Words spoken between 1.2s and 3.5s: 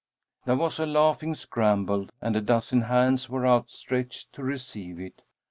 scramble and a dozen hands were